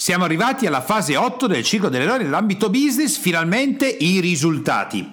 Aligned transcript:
Siamo 0.00 0.24
arrivati 0.24 0.64
alla 0.64 0.80
fase 0.80 1.14
8 1.14 1.46
del 1.46 1.62
ciclo 1.62 1.90
dell'errore 1.90 2.22
nell'ambito 2.22 2.70
business, 2.70 3.18
finalmente 3.18 3.86
i 3.86 4.20
risultati. 4.20 5.10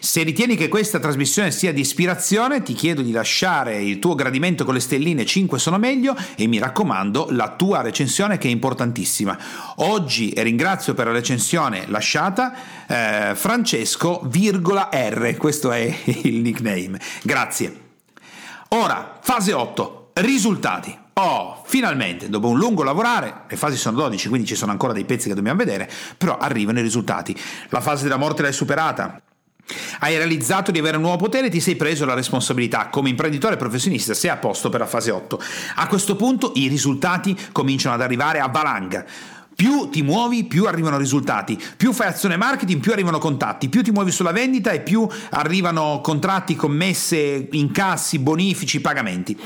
Se 0.00 0.22
ritieni 0.22 0.56
che 0.56 0.68
questa 0.68 0.98
trasmissione 0.98 1.50
sia 1.50 1.70
di 1.70 1.82
ispirazione, 1.82 2.62
ti 2.62 2.72
chiedo 2.72 3.02
di 3.02 3.12
lasciare 3.12 3.82
il 3.82 3.98
tuo 3.98 4.14
gradimento 4.14 4.64
con 4.64 4.72
le 4.72 4.80
stelline 4.80 5.26
5 5.26 5.58
sono 5.58 5.76
meglio 5.76 6.16
e 6.34 6.46
mi 6.46 6.58
raccomando 6.58 7.26
la 7.32 7.50
tua 7.50 7.82
recensione 7.82 8.38
che 8.38 8.48
è 8.48 8.50
importantissima. 8.50 9.38
Oggi 9.76 10.32
ringrazio 10.34 10.94
per 10.94 11.08
la 11.08 11.12
recensione 11.12 11.84
lasciata 11.88 12.54
eh, 12.86 13.34
Francesco, 13.34 14.22
virgola 14.24 14.88
R, 14.90 15.36
questo 15.36 15.70
è 15.72 15.94
il 16.22 16.36
nickname. 16.36 16.98
Grazie. 17.22 17.80
Ora, 18.68 19.18
fase 19.20 19.52
8, 19.52 20.12
risultati. 20.14 21.01
Oh, 21.14 21.62
finalmente, 21.66 22.30
dopo 22.30 22.48
un 22.48 22.58
lungo 22.58 22.82
lavorare, 22.82 23.42
le 23.46 23.56
fasi 23.56 23.76
sono 23.76 23.96
12, 23.98 24.28
quindi 24.28 24.46
ci 24.46 24.54
sono 24.54 24.72
ancora 24.72 24.94
dei 24.94 25.04
pezzi 25.04 25.28
che 25.28 25.34
dobbiamo 25.34 25.58
vedere, 25.58 25.90
però 26.16 26.38
arrivano 26.38 26.78
i 26.78 26.82
risultati. 26.82 27.38
La 27.68 27.82
fase 27.82 28.04
della 28.04 28.16
morte 28.16 28.40
l'hai 28.40 28.52
superata. 28.52 29.20
Hai 30.00 30.16
realizzato 30.16 30.70
di 30.70 30.78
avere 30.78 30.96
un 30.96 31.02
nuovo 31.02 31.18
potere 31.18 31.46
e 31.46 31.50
ti 31.50 31.60
sei 31.60 31.76
preso 31.76 32.04
la 32.04 32.14
responsabilità. 32.14 32.88
Come 32.88 33.10
imprenditore 33.10 33.56
professionista 33.56 34.14
sei 34.14 34.30
a 34.30 34.36
posto 34.36 34.70
per 34.70 34.80
la 34.80 34.86
fase 34.86 35.10
8. 35.10 35.40
A 35.76 35.86
questo 35.86 36.16
punto 36.16 36.52
i 36.54 36.66
risultati 36.68 37.38
cominciano 37.52 37.94
ad 37.94 38.00
arrivare 38.00 38.40
a 38.40 38.48
valanga. 38.48 39.04
Più 39.54 39.90
ti 39.90 40.02
muovi, 40.02 40.44
più 40.44 40.64
arrivano 40.64 40.96
risultati. 40.96 41.60
Più 41.76 41.92
fai 41.92 42.08
azione 42.08 42.36
marketing, 42.36 42.80
più 42.80 42.92
arrivano 42.92 43.18
contatti. 43.18 43.68
Più 43.68 43.82
ti 43.82 43.90
muovi 43.90 44.10
sulla 44.10 44.32
vendita 44.32 44.70
e 44.70 44.80
più 44.80 45.06
arrivano 45.30 46.00
contratti, 46.02 46.56
commesse, 46.56 47.48
incassi, 47.52 48.18
bonifici, 48.18 48.80
pagamenti. 48.80 49.38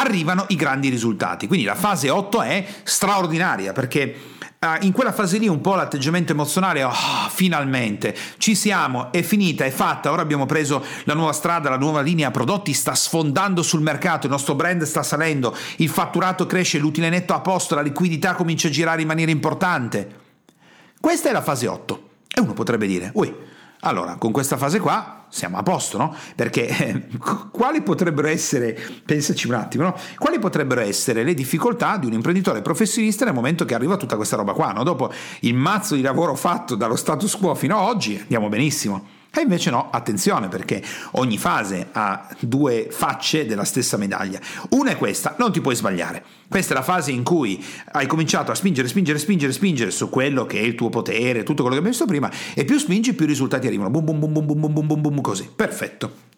Arrivano 0.00 0.46
i 0.48 0.56
grandi 0.56 0.88
risultati. 0.88 1.46
Quindi 1.46 1.66
la 1.66 1.74
fase 1.74 2.10
8 2.10 2.42
è 2.42 2.66
straordinaria 2.84 3.72
perché 3.72 4.38
Uh, 4.62 4.76
in 4.84 4.92
quella 4.92 5.10
fase 5.10 5.38
lì 5.38 5.48
un 5.48 5.62
po' 5.62 5.74
l'atteggiamento 5.74 6.32
emozionale, 6.32 6.84
oh, 6.84 6.92
finalmente 7.30 8.14
ci 8.36 8.54
siamo, 8.54 9.10
è 9.10 9.22
finita, 9.22 9.64
è 9.64 9.70
fatta, 9.70 10.12
ora 10.12 10.20
abbiamo 10.20 10.44
preso 10.44 10.84
la 11.04 11.14
nuova 11.14 11.32
strada, 11.32 11.70
la 11.70 11.78
nuova 11.78 12.02
linea 12.02 12.30
prodotti 12.30 12.74
sta 12.74 12.94
sfondando 12.94 13.62
sul 13.62 13.80
mercato, 13.80 14.26
il 14.26 14.32
nostro 14.32 14.54
brand 14.54 14.82
sta 14.82 15.02
salendo, 15.02 15.56
il 15.76 15.88
fatturato 15.88 16.44
cresce, 16.44 16.76
l'utile 16.76 17.08
netto 17.08 17.32
a 17.32 17.40
posto, 17.40 17.74
la 17.74 17.80
liquidità 17.80 18.34
comincia 18.34 18.68
a 18.68 18.70
girare 18.70 19.00
in 19.00 19.06
maniera 19.06 19.30
importante. 19.30 20.16
Questa 21.00 21.30
è 21.30 21.32
la 21.32 21.40
fase 21.40 21.66
8 21.66 22.08
e 22.28 22.40
uno 22.42 22.52
potrebbe 22.52 22.86
dire, 22.86 23.12
ui, 23.14 23.34
allora, 23.80 24.16
con 24.16 24.30
questa 24.30 24.58
fase 24.58 24.78
qua 24.78 25.19
siamo 25.30 25.56
a 25.56 25.62
posto, 25.62 25.96
no? 25.96 26.14
Perché 26.34 26.66
eh, 26.66 27.08
quali 27.50 27.82
potrebbero 27.82 28.28
essere, 28.28 28.78
pensaci 29.04 29.46
un 29.46 29.54
attimo, 29.54 29.84
no? 29.84 29.96
Quali 30.18 30.38
potrebbero 30.38 30.80
essere 30.80 31.24
le 31.24 31.34
difficoltà 31.34 31.96
di 31.96 32.06
un 32.06 32.12
imprenditore 32.12 32.62
professionista 32.62 33.24
nel 33.24 33.34
momento 33.34 33.64
che 33.64 33.74
arriva 33.74 33.96
tutta 33.96 34.16
questa 34.16 34.36
roba 34.36 34.52
qua, 34.52 34.72
no? 34.72 34.82
Dopo 34.82 35.10
il 35.40 35.54
mazzo 35.54 35.94
di 35.94 36.02
lavoro 36.02 36.34
fatto 36.34 36.74
dallo 36.74 36.96
status 36.96 37.36
quo 37.36 37.54
fino 37.54 37.78
ad 37.78 37.88
oggi, 37.88 38.18
andiamo 38.18 38.48
benissimo. 38.48 39.18
E 39.32 39.42
invece 39.42 39.70
no, 39.70 39.90
attenzione 39.90 40.48
perché 40.48 40.82
ogni 41.12 41.38
fase 41.38 41.88
ha 41.92 42.28
due 42.40 42.88
facce 42.90 43.46
della 43.46 43.64
stessa 43.64 43.96
medaglia. 43.96 44.40
Una 44.70 44.90
è 44.90 44.96
questa, 44.96 45.36
non 45.38 45.52
ti 45.52 45.60
puoi 45.60 45.76
sbagliare. 45.76 46.24
Questa 46.48 46.72
è 46.72 46.76
la 46.76 46.82
fase 46.82 47.12
in 47.12 47.22
cui 47.22 47.64
hai 47.92 48.08
cominciato 48.08 48.50
a 48.50 48.56
spingere, 48.56 48.88
spingere, 48.88 49.20
spingere, 49.20 49.52
spingere 49.52 49.90
su 49.92 50.08
quello 50.08 50.46
che 50.46 50.58
è 50.58 50.62
il 50.62 50.74
tuo 50.74 50.88
potere, 50.88 51.44
tutto 51.44 51.62
quello 51.62 51.80
che 51.80 51.86
abbiamo 51.86 51.90
visto 51.90 52.06
prima, 52.06 52.28
e 52.54 52.64
più 52.64 52.76
spingi 52.78 53.14
più 53.14 53.24
risultati 53.24 53.68
arrivano. 53.68 53.90
Bum 53.90 54.04
bum 54.04 54.18
bum 54.18 54.32
bum 54.32 54.46
bum 54.46 54.72
bum 54.72 54.86
bum 54.86 55.00
bum 55.00 55.20
così. 55.20 55.48
Perfetto 55.54 56.28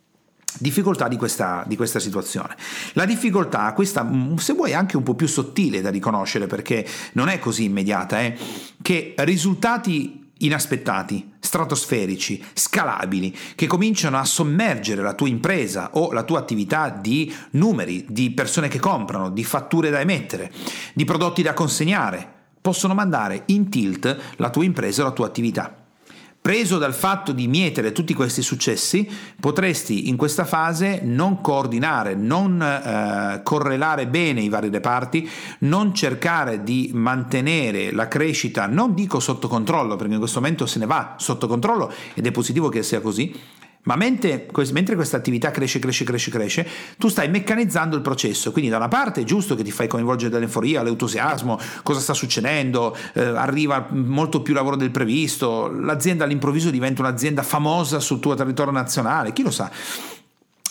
difficoltà 0.59 1.09
di 1.09 1.16
questa, 1.16 1.65
di 1.66 1.77
questa, 1.77 1.99
situazione. 1.99 2.55
La 2.93 3.06
difficoltà, 3.06 3.72
questa 3.72 4.09
se 4.37 4.53
vuoi 4.53 4.75
anche 4.75 4.99
un 4.99 5.03
po' 5.03 5.15
più 5.15 5.27
sottile 5.27 5.81
da 5.81 5.91
riconoscere 5.91 6.47
perché 6.47 6.87
non 7.12 7.28
è 7.28 7.39
così 7.39 7.65
immediata, 7.65 8.21
è 8.21 8.37
che 8.83 9.15
risultati 9.16 10.22
inaspettati, 10.44 11.32
stratosferici, 11.38 12.42
scalabili, 12.53 13.36
che 13.54 13.66
cominciano 13.66 14.19
a 14.19 14.25
sommergere 14.25 15.03
la 15.03 15.14
tua 15.14 15.28
impresa 15.28 15.91
o 15.94 16.12
la 16.12 16.22
tua 16.22 16.38
attività 16.38 16.88
di 16.88 17.34
numeri, 17.53 18.06
di 18.08 18.30
persone 18.32 18.69
che 18.69 18.78
comprano, 18.78 19.30
di 19.30 19.44
fatture 19.44 19.91
da 19.91 20.00
emettere, 20.00 20.53
di 20.94 21.04
prodotti 21.04 21.42
da 21.42 21.54
consegnare, 21.54 22.26
possono 22.60 22.94
mandare 22.94 23.42
in 23.47 23.69
tilt 23.69 24.34
la 24.36 24.50
tua 24.50 24.64
impresa 24.64 25.03
o 25.03 25.06
la 25.06 25.12
tua 25.12 25.26
attività. 25.26 25.81
Preso 26.42 26.78
dal 26.78 26.92
fatto 26.92 27.30
di 27.30 27.47
mietere 27.47 27.92
tutti 27.92 28.14
questi 28.14 28.42
successi, 28.42 29.08
potresti 29.38 30.08
in 30.08 30.16
questa 30.16 30.44
fase 30.44 30.98
non 31.00 31.41
coordinare, 31.41 32.16
non 32.16 32.60
eh, 32.60 33.42
correlare 33.44 34.08
bene 34.08 34.41
i 34.41 34.48
vari 34.48 34.69
reparti, 34.69 35.30
non 35.60 35.94
cercare 35.94 36.64
di 36.64 36.91
mantenere 36.94 37.92
la 37.92 38.08
crescita, 38.08 38.66
non 38.66 38.92
dico 38.92 39.20
sotto 39.20 39.47
controllo, 39.47 39.94
perché 39.94 40.14
in 40.14 40.19
questo 40.19 40.41
momento 40.41 40.66
se 40.66 40.80
ne 40.80 40.86
va 40.86 41.14
sotto 41.16 41.47
controllo 41.47 41.92
ed 42.14 42.26
è 42.26 42.32
positivo 42.32 42.69
che 42.69 42.82
sia 42.82 43.00
così, 43.00 43.32
ma 43.84 43.97
mentre, 43.97 44.48
mentre, 44.72 44.94
questa 44.94 45.16
attività 45.16 45.50
cresce, 45.50 45.78
cresce, 45.78 46.04
cresce, 46.04 46.31
cresce, 46.31 46.69
tu 46.98 47.09
stai 47.09 47.28
meccanizzando 47.28 47.97
il 47.97 48.03
processo. 48.03 48.53
Quindi, 48.53 48.70
da 48.70 48.76
una 48.76 48.88
parte 48.88 49.22
è 49.22 49.25
giusto 49.25 49.56
che 49.56 49.65
ti 49.65 49.72
fai 49.72 49.88
coinvolgere 49.88 50.31
dall'enforia, 50.31 50.82
l'entusiasmo, 50.82 51.59
cosa 51.82 52.00
sta 52.00 52.15
succedendo, 52.15 52.97
eh, 53.15 53.22
arriva 53.22 53.88
molto 53.91 54.41
più 54.41 54.54
lavoro 54.54 54.76
del 54.76 54.91
previsto, 54.91 55.69
l'azienda 55.69 56.25
all'improvviso 56.25 56.71
diventa 56.71 57.03
un'azienda 57.03 57.42
famosa 57.42 57.98
sul 57.98 58.21
tuo 58.21 58.34
territorio 58.34 58.72
nazionale, 58.72 59.32
chi 59.32 59.42
lo 59.42 59.50
sa. 59.50 59.71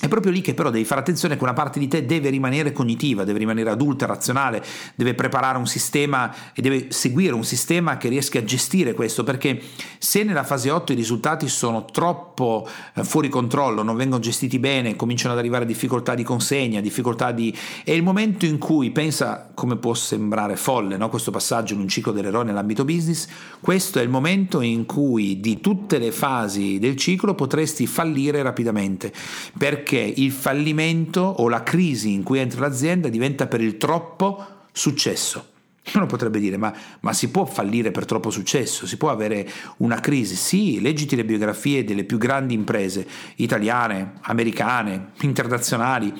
È 0.02 0.08
proprio 0.08 0.32
lì 0.32 0.42
che 0.42 0.56
però 0.56 0.72
devi 0.72 0.84
fare 0.84 1.02
attenzione 1.02 1.38
che 1.38 1.44
una 1.44 1.54
parte 1.54 1.78
di 1.78 1.88
te 1.88 2.08
deve 2.08 2.32
rimanere 2.32 2.72
cognitiva, 2.72 3.24
deve 3.24 3.38
rimanere 3.38 3.70
adulta, 3.70 4.08
razionale, 4.08 4.64
deve 4.96 5.14
preparare 5.14 5.60
un 5.60 5.68
sistema 5.68 6.34
e 6.56 6.62
deve 6.64 6.88
seguire 6.90 7.36
un 7.36 7.44
sistema 7.44 7.98
che 7.98 8.10
riesca 8.10 8.40
a 8.40 8.44
gestire 8.44 8.96
questo, 8.96 9.24
perché 9.24 9.62
se 10.00 10.24
nella 10.24 10.44
fase 10.44 10.72
8 10.72 10.94
i 10.94 10.96
risultati 10.96 11.48
sono 11.48 11.86
troppo 11.86 12.68
eh, 12.96 13.04
fuori 13.04 13.30
controllo, 13.30 13.84
non 13.84 13.96
vengono 13.96 14.20
gestiti 14.20 14.58
bene, 14.58 14.96
cominciano 14.96 15.34
ad 15.34 15.40
arrivare 15.40 15.68
difficoltà 15.68 16.16
di 16.16 16.24
consegna, 16.24 16.82
difficoltà 16.82 17.32
di... 17.32 17.56
è 17.84 17.92
il 17.92 18.02
momento 18.02 18.48
in 18.48 18.58
cui, 18.58 18.90
pensa 18.90 19.52
come 19.54 19.76
può 19.76 19.94
sembrare 19.94 20.56
folle 20.56 20.98
no? 20.98 21.10
questo 21.10 21.30
passaggio 21.30 21.76
in 21.76 21.80
un 21.80 21.88
ciclo 21.88 22.12
dell'eroe 22.12 22.46
nell'ambito 22.46 22.86
business, 22.86 23.28
questo 23.60 24.00
è 24.00 24.02
il 24.02 24.10
momento 24.10 24.62
in 24.62 24.88
cui 24.88 25.40
di 25.40 25.62
tutte 25.62 26.00
le 26.00 26.12
fasi 26.12 26.80
del 26.80 26.96
ciclo 26.96 27.36
potresti 27.36 27.86
fallire 27.86 28.42
rapidamente, 28.42 29.14
perché 29.56 29.90
perché 29.92 30.14
il 30.22 30.32
fallimento 30.32 31.20
o 31.20 31.50
la 31.50 31.64
crisi 31.64 32.14
in 32.14 32.24
cui 32.24 32.40
entra 32.40 32.62
l'azienda 32.62 33.10
diventa 33.10 33.48
per 33.48 33.60
il 33.60 33.76
troppo 33.76 34.46
successo. 34.72 35.48
Uno 35.96 36.06
potrebbe 36.06 36.40
dire, 36.40 36.56
ma, 36.56 36.74
ma, 37.02 37.12
si 37.12 37.30
può 37.30 37.44
fallire 37.44 37.92
per 37.92 38.06
troppo 38.06 38.30
successo? 38.30 38.88
Si 38.88 38.96
può 38.96 39.10
avere 39.10 39.50
una 39.78 40.00
crisi? 40.00 40.36
Sì, 40.36 40.80
leggiti 40.80 41.18
le 41.18 41.26
biografie 41.26 41.84
delle 41.84 42.06
più 42.06 42.18
grandi 42.18 42.54
imprese 42.54 43.06
italiane, 43.38 44.14
americane, 44.22 45.10
internazionali. 45.22 46.14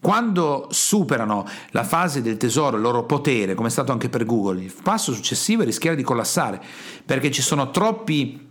Quando 0.00 0.68
superano 0.70 1.44
la 1.70 1.82
fase 1.82 2.22
del 2.22 2.36
tesoro, 2.36 2.76
il 2.76 2.82
loro 2.82 3.06
potere, 3.06 3.54
come 3.54 3.66
è 3.68 3.72
stato 3.72 3.90
anche 3.90 4.08
per 4.08 4.24
Google, 4.24 4.62
il 4.62 4.72
passo 4.82 5.12
successivo 5.12 5.62
è 5.62 5.64
rischiare 5.64 5.96
di 5.96 6.04
collassare, 6.04 6.62
perché 7.04 7.32
ci 7.32 7.42
sono 7.42 7.72
troppi 7.72 8.45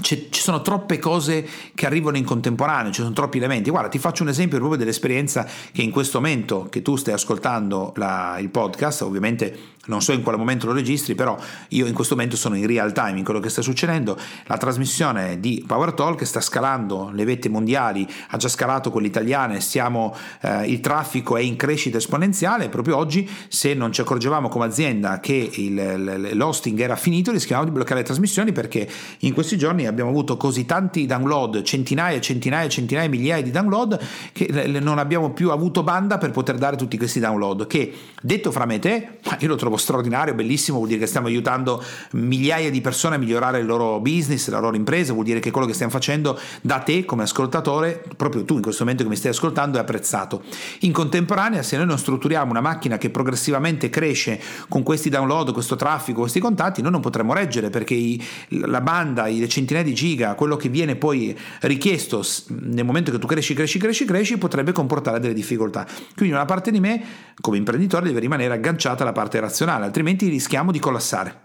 ci 0.00 0.28
sono 0.30 0.60
troppe 0.60 0.98
cose 0.98 1.46
che 1.74 1.86
arrivano 1.86 2.16
in 2.16 2.24
contemporanea, 2.24 2.90
ci 2.90 3.02
sono 3.02 3.12
troppi 3.12 3.38
elementi. 3.38 3.70
Guarda, 3.70 3.88
ti 3.88 3.98
faccio 3.98 4.22
un 4.22 4.28
esempio 4.28 4.58
proprio 4.58 4.78
dell'esperienza 4.78 5.46
che 5.72 5.82
in 5.82 5.90
questo 5.90 6.20
momento 6.20 6.66
che 6.68 6.82
tu 6.82 6.96
stai 6.96 7.14
ascoltando 7.14 7.92
la, 7.96 8.36
il 8.40 8.50
podcast, 8.50 9.02
ovviamente 9.02 9.72
non 9.86 10.00
so 10.00 10.12
in 10.12 10.22
quale 10.22 10.38
momento 10.38 10.66
lo 10.66 10.72
registri, 10.72 11.14
però 11.14 11.36
io 11.68 11.86
in 11.86 11.94
questo 11.94 12.14
momento 12.14 12.36
sono 12.36 12.56
in 12.56 12.66
real 12.66 12.92
time 12.92 13.18
in 13.18 13.24
quello 13.24 13.40
che 13.40 13.48
sta 13.48 13.62
succedendo. 13.62 14.18
La 14.46 14.56
trasmissione 14.56 15.40
di 15.40 15.62
Power 15.66 15.92
Talk 15.92 16.24
sta 16.24 16.40
scalando 16.40 17.10
le 17.12 17.24
vette 17.24 17.48
mondiali, 17.48 18.06
ha 18.28 18.36
già 18.36 18.48
scalato 18.48 18.90
quelle 18.90 19.06
italiane, 19.06 19.60
stiamo, 19.60 20.14
eh, 20.40 20.66
il 20.66 20.80
traffico 20.80 21.36
è 21.36 21.40
in 21.40 21.56
crescita 21.56 21.98
esponenziale. 21.98 22.68
Proprio 22.68 22.96
oggi, 22.96 23.28
se 23.48 23.74
non 23.74 23.92
ci 23.92 24.00
accorgevamo 24.00 24.48
come 24.48 24.64
azienda 24.64 25.20
che 25.20 25.50
il, 25.52 26.30
l'hosting 26.34 26.80
era 26.80 26.96
finito, 26.96 27.30
rischiavamo 27.30 27.68
di 27.68 27.74
bloccare 27.74 28.00
le 28.00 28.06
trasmissioni 28.06 28.52
perché 28.52 28.88
in 29.20 29.34
questi 29.34 29.58
giorni 29.58 29.83
giorni 29.84 29.86
abbiamo 29.86 30.10
avuto 30.10 30.36
così 30.36 30.64
tanti 30.64 31.06
download, 31.06 31.62
centinaia, 31.62 32.20
centinaia, 32.20 32.68
centinaia, 32.68 33.08
migliaia 33.08 33.42
di 33.42 33.50
download, 33.50 33.98
che 34.32 34.48
non 34.80 34.98
abbiamo 34.98 35.30
più 35.30 35.50
avuto 35.50 35.82
banda 35.82 36.18
per 36.18 36.30
poter 36.30 36.56
dare 36.56 36.76
tutti 36.76 36.96
questi 36.96 37.20
download. 37.20 37.66
Che 37.66 37.92
detto 38.20 38.50
fra 38.50 38.64
me 38.66 38.76
e 38.76 38.78
te, 38.78 39.08
io 39.40 39.48
lo 39.48 39.56
trovo 39.56 39.76
straordinario, 39.76 40.34
bellissimo, 40.34 40.78
vuol 40.78 40.88
dire 40.88 41.00
che 41.00 41.06
stiamo 41.06 41.26
aiutando 41.26 41.82
migliaia 42.12 42.70
di 42.70 42.80
persone 42.80 43.16
a 43.16 43.18
migliorare 43.18 43.60
il 43.60 43.66
loro 43.66 44.00
business, 44.00 44.48
la 44.48 44.60
loro 44.60 44.76
impresa, 44.76 45.12
vuol 45.12 45.24
dire 45.24 45.40
che 45.40 45.50
quello 45.50 45.66
che 45.66 45.74
stiamo 45.74 45.92
facendo 45.92 46.38
da 46.60 46.78
te 46.78 47.04
come 47.04 47.22
ascoltatore, 47.22 48.02
proprio 48.16 48.44
tu 48.44 48.56
in 48.56 48.62
questo 48.62 48.82
momento 48.82 49.02
che 49.02 49.08
mi 49.08 49.16
stai 49.16 49.30
ascoltando, 49.30 49.78
è 49.78 49.80
apprezzato. 49.80 50.42
In 50.80 50.92
contemporanea, 50.92 51.62
se 51.62 51.76
noi 51.76 51.86
non 51.86 51.98
strutturiamo 51.98 52.50
una 52.50 52.60
macchina 52.60 52.98
che 52.98 53.10
progressivamente 53.10 53.90
cresce 53.90 54.40
con 54.68 54.82
questi 54.82 55.08
download, 55.08 55.52
questo 55.52 55.76
traffico, 55.76 56.20
questi 56.20 56.40
contatti, 56.40 56.82
noi 56.82 56.92
non 56.92 57.00
potremo 57.00 57.32
reggere 57.32 57.70
perché 57.70 57.94
i, 57.94 58.22
la 58.48 58.80
banda, 58.80 59.26
le 59.26 59.48
centinaia 59.48 59.73
di 59.82 59.94
giga, 59.94 60.34
quello 60.34 60.56
che 60.56 60.68
viene 60.68 60.96
poi 60.96 61.36
richiesto 61.62 62.24
nel 62.60 62.84
momento 62.84 63.10
che 63.10 63.18
tu 63.18 63.26
cresci, 63.26 63.54
cresci, 63.54 63.78
cresci, 63.78 64.04
cresci, 64.04 64.38
potrebbe 64.38 64.72
comportare 64.72 65.20
delle 65.20 65.34
difficoltà. 65.34 65.86
Quindi 66.14 66.34
una 66.34 66.44
parte 66.44 66.70
di 66.70 66.80
me, 66.80 67.02
come 67.40 67.56
imprenditore, 67.56 68.06
deve 68.06 68.20
rimanere 68.20 68.54
agganciata 68.54 69.02
alla 69.02 69.12
parte 69.12 69.40
razionale, 69.40 69.84
altrimenti 69.84 70.28
rischiamo 70.28 70.70
di 70.70 70.78
collassare. 70.78 71.43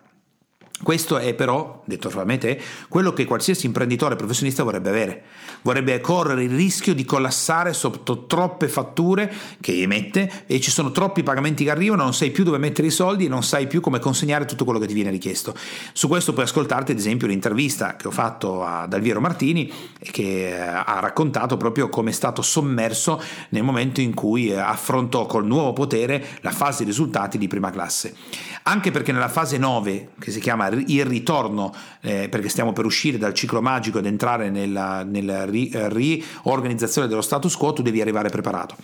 Questo 0.82 1.18
è 1.18 1.34
però, 1.34 1.82
detto 1.84 2.10
fra 2.10 2.24
me 2.24 2.36
e 2.36 2.38
te, 2.38 2.62
quello 2.88 3.12
che 3.12 3.26
qualsiasi 3.26 3.66
imprenditore 3.66 4.16
professionista 4.16 4.64
vorrebbe 4.64 4.88
avere. 4.88 5.24
Vorrebbe 5.62 6.00
correre 6.00 6.44
il 6.44 6.56
rischio 6.56 6.96
di 6.96 7.04
collassare 7.04 7.74
sotto 7.74 8.26
troppe 8.28 8.70
fatture 8.70 9.30
che 9.60 9.82
emette 9.82 10.46
e 10.48 10.62
ci 10.62 10.72
sono 10.72 10.92
troppi 10.92 11.22
pagamenti 11.22 11.66
che 11.66 11.72
arrivano, 11.72 12.04
non 12.04 12.14
sai 12.14 12.32
più 12.32 12.46
dove 12.46 12.58
mettere 12.60 12.88
i 12.88 12.92
soldi 12.92 13.26
e 13.26 13.28
non 13.28 13.44
sai 13.44 13.68
più 13.68 13.82
come 13.82 14.00
consegnare 14.00 14.46
tutto 14.46 14.64
quello 14.64 14.80
che 14.80 14.88
ti 14.88 14.94
viene 14.94 15.10
richiesto. 15.10 15.54
Su 15.92 16.08
questo 16.08 16.32
puoi 16.32 16.46
ascoltarti 16.46 16.94
ad 16.94 16.98
esempio 16.98 17.28
l'intervista 17.28 17.98
che 17.98 18.08
ho 18.08 18.12
fatto 18.12 18.64
ad 18.64 18.94
Alviero 18.94 19.20
Martini 19.20 19.70
che 20.00 20.48
eh, 20.48 20.60
ha 20.62 21.00
raccontato 21.02 21.58
proprio 21.58 21.90
come 21.90 22.12
è 22.12 22.14
stato 22.14 22.42
sommerso 22.42 23.22
nel 23.50 23.64
momento 23.64 24.00
in 24.00 24.14
cui 24.14 24.50
eh, 24.50 24.56
affrontò 24.56 25.26
col 25.26 25.46
nuovo 25.46 25.74
potere 25.74 26.26
la 26.40 26.52
fase 26.52 26.86
risultati 26.86 27.38
di 27.38 27.50
prima 27.50 27.70
classe. 27.70 28.16
Anche 28.64 28.92
perché 28.92 29.12
nella 29.12 29.28
fase 29.28 29.58
9, 29.58 30.12
che 30.20 30.32
si 30.32 30.40
chiama 30.40 30.69
il 30.74 31.06
ritorno, 31.06 31.74
eh, 32.02 32.30
perché 32.30 32.50
stiamo 32.50 32.74
per 32.74 32.86
uscire 32.86 33.18
dal 33.18 33.34
ciclo 33.34 33.62
magico 33.62 34.00
ed 34.00 34.06
entrare 34.06 34.50
nella, 34.50 35.04
nella 35.04 35.46
eh, 35.46 35.90
riorganizzazione 35.90 37.08
dello 37.08 37.22
status 37.22 37.56
quo, 37.56 37.74
tu 37.74 37.82
devi 37.82 38.02
arrivare 38.02 38.30
preparato. 38.30 38.76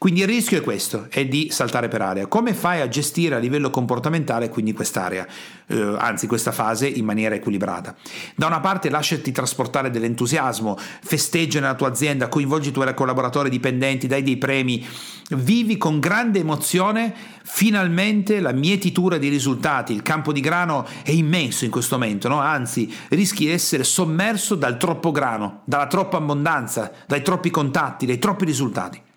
Quindi 0.00 0.20
il 0.20 0.28
rischio 0.28 0.56
è 0.56 0.62
questo, 0.62 1.08
è 1.10 1.26
di 1.26 1.50
saltare 1.50 1.88
per 1.88 2.00
aria. 2.00 2.26
Come 2.26 2.54
fai 2.54 2.80
a 2.80 2.88
gestire 2.88 3.34
a 3.34 3.38
livello 3.38 3.68
comportamentale 3.68 4.48
quindi 4.48 4.72
quest'area, 4.72 5.26
eh, 5.66 5.94
anzi 5.98 6.26
questa 6.26 6.52
fase 6.52 6.88
in 6.88 7.04
maniera 7.04 7.34
equilibrata? 7.34 7.94
Da 8.34 8.46
una 8.46 8.60
parte 8.60 8.88
lasciati 8.88 9.30
trasportare 9.30 9.90
dell'entusiasmo, 9.90 10.78
festeggia 11.02 11.60
nella 11.60 11.74
tua 11.74 11.88
azienda, 11.88 12.28
coinvolgi 12.28 12.70
i 12.70 12.72
tuoi 12.72 12.94
collaboratori 12.94 13.50
dipendenti, 13.50 14.06
dai 14.06 14.22
dei 14.22 14.38
premi, 14.38 14.88
vivi 15.32 15.76
con 15.76 16.00
grande 16.00 16.38
emozione 16.38 17.14
finalmente 17.42 18.40
la 18.40 18.52
mietitura 18.52 19.18
dei 19.18 19.28
risultati, 19.28 19.92
il 19.92 20.00
campo 20.00 20.32
di 20.32 20.40
grano 20.40 20.86
è 21.02 21.10
immenso 21.10 21.66
in 21.66 21.70
questo 21.70 21.98
momento, 21.98 22.26
no? 22.26 22.40
anzi 22.40 22.90
rischi 23.10 23.44
di 23.44 23.50
essere 23.50 23.84
sommerso 23.84 24.54
dal 24.54 24.78
troppo 24.78 25.10
grano, 25.10 25.60
dalla 25.66 25.88
troppa 25.88 26.16
abbondanza, 26.16 26.90
dai 27.06 27.20
troppi 27.20 27.50
contatti, 27.50 28.06
dai 28.06 28.18
troppi 28.18 28.46
risultati. 28.46 29.08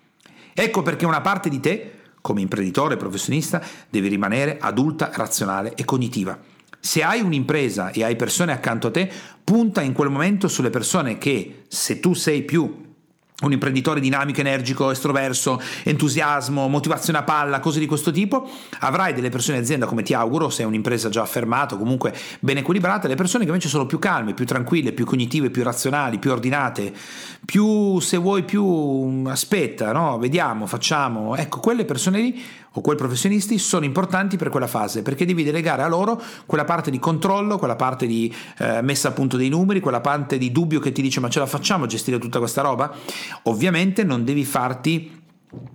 Ecco 0.54 0.82
perché 0.82 1.04
una 1.04 1.20
parte 1.20 1.48
di 1.48 1.60
te, 1.60 1.92
come 2.20 2.40
imprenditore 2.40 2.96
professionista, 2.96 3.60
deve 3.90 4.08
rimanere 4.08 4.58
adulta, 4.60 5.10
razionale 5.12 5.74
e 5.74 5.84
cognitiva. 5.84 6.38
Se 6.78 7.02
hai 7.02 7.20
un'impresa 7.20 7.90
e 7.90 8.04
hai 8.04 8.14
persone 8.14 8.52
accanto 8.52 8.86
a 8.86 8.90
te, 8.90 9.10
punta 9.42 9.80
in 9.80 9.92
quel 9.92 10.10
momento 10.10 10.48
sulle 10.48 10.70
persone 10.70 11.18
che, 11.18 11.64
se 11.66 11.98
tu 11.98 12.14
sei 12.14 12.42
più 12.42 12.83
un 13.42 13.50
imprenditore 13.50 13.98
dinamico, 13.98 14.40
energico, 14.40 14.92
estroverso, 14.92 15.60
entusiasmo, 15.82 16.68
motivazione 16.68 17.18
a 17.18 17.24
palla, 17.24 17.58
cose 17.58 17.80
di 17.80 17.86
questo 17.86 18.12
tipo, 18.12 18.48
avrai 18.78 19.12
delle 19.12 19.28
persone 19.28 19.56
in 19.56 19.64
azienda 19.64 19.86
come 19.86 20.04
ti 20.04 20.14
auguro, 20.14 20.50
se 20.50 20.62
è 20.62 20.66
un'impresa 20.66 21.08
già 21.08 21.22
affermata, 21.22 21.76
comunque 21.76 22.14
ben 22.38 22.58
equilibrata, 22.58 23.08
le 23.08 23.16
persone 23.16 23.42
che 23.42 23.50
invece 23.50 23.68
sono 23.68 23.86
più 23.86 23.98
calme, 23.98 24.34
più 24.34 24.46
tranquille, 24.46 24.92
più 24.92 25.04
cognitive, 25.04 25.50
più 25.50 25.64
razionali, 25.64 26.18
più 26.18 26.30
ordinate, 26.30 26.92
più 27.44 27.98
se 27.98 28.16
vuoi 28.18 28.44
più 28.44 29.24
aspetta, 29.26 29.90
no? 29.90 30.16
vediamo, 30.18 30.66
facciamo, 30.66 31.34
ecco, 31.34 31.58
quelle 31.58 31.84
persone 31.84 32.20
lì 32.20 32.42
o 32.76 32.80
quei 32.80 32.96
professionisti 32.96 33.58
sono 33.58 33.84
importanti 33.84 34.36
per 34.36 34.48
quella 34.48 34.66
fase 34.66 35.02
perché 35.02 35.24
devi 35.24 35.44
delegare 35.44 35.82
a 35.82 35.88
loro 35.88 36.20
quella 36.46 36.64
parte 36.64 36.90
di 36.90 36.98
controllo, 36.98 37.58
quella 37.58 37.76
parte 37.76 38.06
di 38.06 38.34
eh, 38.58 38.82
messa 38.82 39.08
a 39.08 39.12
punto 39.12 39.36
dei 39.36 39.48
numeri, 39.48 39.80
quella 39.80 40.00
parte 40.00 40.38
di 40.38 40.50
dubbio 40.50 40.80
che 40.80 40.92
ti 40.92 41.02
dice 41.02 41.20
ma 41.20 41.28
ce 41.28 41.38
la 41.38 41.46
facciamo 41.46 41.84
a 41.84 41.86
gestire 41.86 42.18
tutta 42.18 42.38
questa 42.38 42.62
roba? 42.62 42.92
Ovviamente 43.44 44.02
non 44.02 44.24
devi 44.24 44.44
farti 44.44 45.22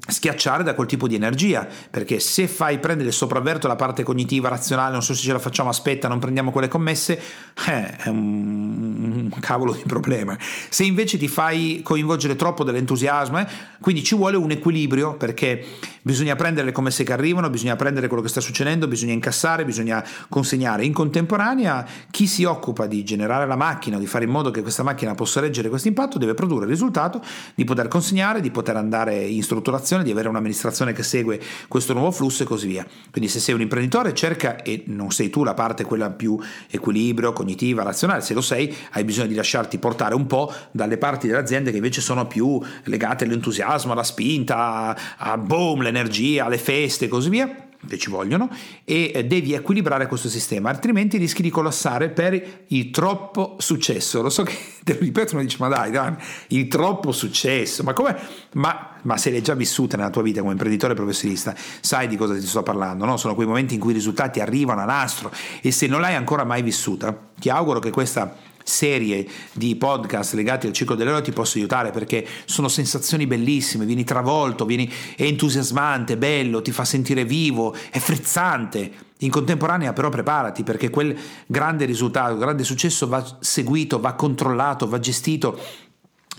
schiacciare 0.07 0.63
da 0.63 0.74
quel 0.74 0.88
tipo 0.88 1.07
di 1.07 1.16
energia 1.16 1.68
perché 1.90 2.19
se 2.19 2.48
fai 2.48 2.80
prendere 2.80 3.10
il 3.10 3.16
sopravverto 3.16 3.68
la 3.68 3.75
parte 3.75 4.04
cognitiva 4.04 4.50
razionale 4.50 4.92
non 4.92 5.01
so 5.01 5.13
se 5.13 5.22
ce 5.22 5.31
la 5.31 5.40
facciamo 5.40 5.69
aspetta 5.69 6.07
non 6.07 6.19
prendiamo 6.19 6.51
quelle 6.51 6.68
commesse 6.68 7.19
eh, 7.68 7.96
è 7.96 8.07
un, 8.10 9.31
cavolo 9.40 9.74
di 9.74 9.84
problema 9.86 10.38
se 10.40 10.84
invece 10.84 11.18
ti 11.18 11.28
fai 11.28 11.81
coinvolgere 11.84 12.36
troppo 12.36 12.63
dell'entusiasmo 12.63 13.40
eh, 13.40 13.48
quindi 13.80 14.04
ci 14.04 14.16
vuole 14.16 14.36
un 14.36 14.51
equilibrio 14.51 15.16
perché 15.16 15.66
bisogna 16.10 16.36
prendere 16.36 16.66
le 16.66 16.72
commesse 16.72 17.04
che 17.04 17.14
arrivano 17.14 17.50
bisogna 17.50 17.76
prendere 17.76 18.08
quello 18.08 18.22
che 18.24 18.30
sta 18.30 18.42
succedendo 18.42 18.88
bisogna 18.88 19.14
incassare 19.14 19.66
bisogna 19.66 20.04
consegnare 20.28 20.86
in 20.86 20.94
contemporanea 20.94 21.86
chi 22.10 22.28
si 22.28 22.44
occupa 22.44 22.86
di 22.86 23.04
generare 23.04 23.46
la 23.46 23.56
macchina 23.56 23.98
di 23.98 24.08
fare 24.08 24.26
in 24.26 24.32
modo 24.32 24.52
che 24.52 24.62
questa 24.62 24.84
macchina 24.84 25.16
possa 25.16 25.40
reggere 25.40 25.70
questo 25.70 25.88
impatto 25.88 26.18
deve 26.18 26.34
produrre 26.34 26.66
il 26.66 26.72
risultato 26.72 27.22
di 27.56 27.64
poter 27.64 27.88
consegnare 27.88 28.42
di 28.42 28.52
poter 28.52 28.76
andare 28.76 29.16
in 29.16 29.44
struttura 29.44 29.58
strutturazione, 29.60 30.04
di 30.04 30.12
avere 30.12 30.30
un'amministrazione 30.30 30.94
che 30.94 31.04
segue 31.04 31.40
questo 31.68 31.94
nuovo 31.94 32.12
flusso 32.12 32.44
e 32.44 32.46
così 32.46 32.68
via. 32.68 32.86
Quindi 33.12 33.30
se 33.30 33.40
sei 33.40 33.54
un 33.54 33.62
imprenditore 33.62 34.14
cerca, 34.14 34.62
e 34.62 34.84
non 34.88 35.12
sei 35.12 35.30
tu 35.30 35.44
la 35.44 35.54
parte 35.54 35.84
quella 35.84 36.10
più 36.10 36.40
equilibrio, 36.70 37.34
cognitiva, 37.34 37.84
razionale, 37.84 38.22
se 38.22 38.34
lo 38.34 38.42
sei 38.42 38.74
hai 38.92 39.04
bisogno 39.04 39.28
di 39.28 39.36
lasciarti 39.36 39.78
portare 39.78 40.16
un 40.16 40.26
po' 40.26 40.52
dalle 40.72 40.98
parti 40.98 41.28
dell'azienda 41.28 41.70
che 41.70 41.78
invece 41.78 42.02
sono 42.02 42.26
più 42.28 42.60
legate 42.84 43.26
all'entusiasmo, 43.26 43.92
alla 43.92 44.04
spinta, 44.04 44.98
a 45.18 45.38
boom, 45.38 45.82
l'energia, 45.82 45.99
alle 46.01 46.57
feste 46.57 47.06
e 47.06 47.07
così 47.07 47.30
via 47.30 47.68
che 47.88 47.98
ci 47.98 48.10
vogliono 48.10 48.50
e 48.84 49.12
eh, 49.13 49.25
devi 49.25 49.54
equilibrare 49.54 50.07
questo 50.07 50.28
sistema 50.28 50.69
altrimenti 50.69 51.18
rischi 51.18 51.42
di 51.42 51.50
collassare 51.50 52.10
per 52.10 52.63
il 52.68 52.92
troppo 52.92 53.56
successo 53.60 54.22
lo 54.22 54.30
so 54.30 54.44
che 54.44 54.54
te 54.84 54.94
lo 54.94 55.00
ripeto 55.00 55.36
ma 55.36 55.42
dici 55.42 55.57
ma 55.60 55.69
dai, 55.69 55.92
dai 55.92 56.13
il 56.50 56.68
troppo 56.68 57.12
successo 57.13 57.84
ma 57.84 57.94
come 57.94 58.18
ma, 58.54 58.98
ma 59.04 59.18
se 59.18 59.31
l'hai 59.31 59.42
già 59.42 59.54
vissuta 59.54 59.96
nella 59.96 60.10
tua 60.10 60.24
vita 60.24 60.42
come 60.42 60.51
imprenditore 60.51 60.94
professionista 60.94 61.56
sai 61.80 62.07
di 62.07 62.18
cosa 62.18 62.34
ti 62.34 62.46
sto 62.46 62.63
parlando 62.63 63.06
no? 63.06 63.16
sono 63.16 63.34
quei 63.34 63.48
momenti 63.48 63.75
in 63.75 63.80
cui 63.80 63.92
i 63.92 63.96
risultati 63.96 64.42
arrivano 64.42 64.81
a 64.81 64.86
nastro 64.86 65.31
e 65.62 65.72
se 65.72 65.88
non 65.88 66.01
l'hai 66.01 66.16
ancora 66.16 66.44
mai 66.44 66.62
vissuta 66.62 67.18
ti 67.40 67.50
auguro 67.50 67.80
che 67.80 67.92
questa 67.92 68.36
serie 68.69 69.27
di 69.51 69.75
podcast 69.75 70.33
legati 70.33 70.68
al 70.68 70.74
ciclo 70.74 70.95
dell'eroe 70.95 71.21
ti 71.21 71.31
posso 71.31 71.57
aiutare 71.57 71.92
perché 71.92 72.25
sono 72.45 72.68
sensazioni 72.68 73.27
bellissime, 73.27 73.86
vieni 73.86 74.04
travolto, 74.04 74.66
vieni, 74.66 74.89
è 75.16 75.24
entusiasmante, 75.24 76.18
bello, 76.18 76.62
ti 76.62 76.71
fa 76.71 76.86
sentire 76.86 77.25
vivo, 77.25 77.75
è 77.89 78.00
frizzante. 78.00 79.07
In 79.21 79.31
contemporanea 79.31 79.92
però 79.92 80.07
preparati 80.07 80.63
perché 80.63 80.89
quel 80.89 81.18
grande 81.45 81.83
risultato, 81.83 82.38
grande 82.38 82.63
successo 82.63 83.05
va 83.08 83.38
seguito, 83.41 84.00
va 84.00 84.13
controllato, 84.13 84.88
va 84.88 85.00
gestito 85.00 85.60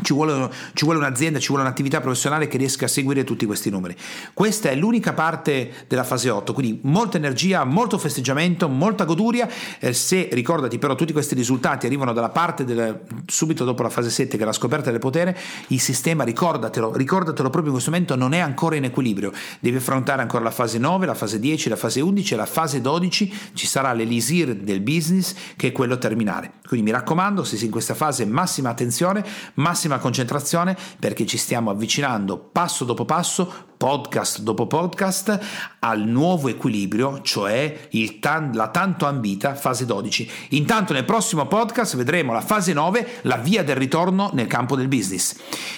ci 0.03 0.13
vuole, 0.13 0.51
ci 0.75 0.85
vuole, 0.85 0.99
un'azienda, 0.99 1.39
ci 1.39 1.49
vuole 1.49 1.63
un'attività 1.63 2.01
professionale 2.01 2.49
che 2.49 2.59
riesca 2.59 2.87
a 2.87 2.89
seguire 2.89 3.25
tutti 3.25 3.47
questi 3.47 3.71
numeri. 3.71 3.97
Questa 4.33 4.71
è 4.71 4.75
l'unica 4.75 5.13
parte 5.13 5.73
della 5.87 6.05
fase 6.05 6.31
8, 6.31 6.53
quindi 6.53 6.81
molta 6.85 7.17
energia, 7.17 7.65
molto 7.65 7.99
festeggiamento, 7.99 8.69
molta 8.69 9.05
goduria. 9.05 9.49
Eh, 9.79 9.93
se 9.93 10.29
ricordati 10.33 10.79
però 10.79 10.95
tutti 10.95 11.13
questi 11.13 11.35
risultati 11.35 11.87
arrivano 11.87 12.13
dalla 12.13 12.31
parte 12.31 12.65
del, 12.65 13.01
subito 13.27 13.65
dopo 13.65 13.83
la 13.83 13.91
fase 13.91 14.11
7 14.11 14.37
che 14.37 14.43
è 14.43 14.47
la 14.47 14.53
scoperta 14.53 14.91
del 14.91 15.01
potere, 15.01 15.37
il 15.69 15.81
sistema, 15.81 16.25
ricordatelo, 16.25 16.97
ricordatelo 16.97 17.49
proprio 17.51 17.67
in 17.67 17.73
questo 17.73 17.91
momento, 17.91 18.17
non 18.17 18.33
è 18.33 18.39
ancora 18.39 18.77
in 18.77 18.85
equilibrio. 18.85 19.33
Devi 19.59 19.77
affrontare 19.77 20.23
ancora 20.23 20.45
la 20.45 20.51
fase 20.51 20.79
9, 20.79 21.07
la 21.07 21.15
fase 21.15 21.39
10, 21.39 21.69
la 21.69 21.77
fase 21.77 22.01
11 22.01 22.35
e 22.35 22.37
la 22.37 22.47
fase 22.47 22.81
12 22.81 23.33
ci 23.55 23.67
sarà 23.67 23.93
l'elisir 23.93 24.55
del 24.55 24.81
business 24.81 25.35
che 25.57 25.69
è 25.69 25.73
quello 25.73 25.99
terminale. 25.99 26.53
Quindi 26.67 26.87
mi 26.87 26.93
raccomando, 26.93 27.43
se 27.43 27.63
in 27.65 27.71
questa 27.71 27.95
fase 27.95 28.25
massima 28.25 28.71
attenzione, 28.71 29.25
massima 29.55 29.90
massima 29.91 29.99
concentrazione 29.99 30.77
perché 30.99 31.27
ci 31.27 31.37
stiamo 31.37 31.71
avvicinando 31.71 32.39
passo 32.39 32.85
dopo 32.85 33.05
passo, 33.05 33.53
podcast 33.77 34.41
dopo 34.41 34.67
podcast, 34.67 35.39
al 35.81 36.01
nuovo 36.01 36.49
equilibrio, 36.49 37.21
cioè 37.23 37.89
tan- 38.21 38.53
la 38.55 38.69
tanto 38.69 39.07
ambita 39.07 39.55
fase 39.55 39.87
12. 39.87 40.31
Intanto 40.51 40.93
nel 40.93 41.05
prossimo 41.05 41.47
podcast 41.47 41.97
vedremo 41.97 42.33
la 42.33 42.43
fase 42.43 42.73
9, 42.73 43.21
la 43.23 43.37
via 43.37 43.65
del 43.65 43.77
ritorno 43.77 44.31
nel 44.33 44.47
campo 44.47 44.77
del 44.77 44.89
business. 44.89 45.37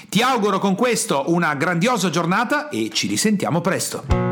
Ti 0.09 0.21
auguro 0.21 0.59
con 0.59 0.75
questo 0.75 1.25
una 1.29 1.55
grandiosa 1.55 2.11
giornata 2.11 2.69
e 2.69 2.91
ci 2.93 3.07
risentiamo 3.07 3.61
presto. 3.61 4.32